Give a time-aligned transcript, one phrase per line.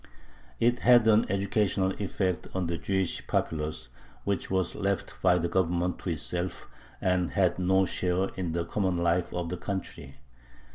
[0.59, 3.89] It had an educational effect on the Jewish populace,
[4.23, 6.67] which was left by the Government to itself,
[6.99, 10.15] and had no share in the common life of the country.